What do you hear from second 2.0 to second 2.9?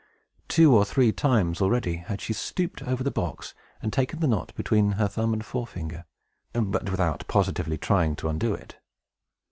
she had stooped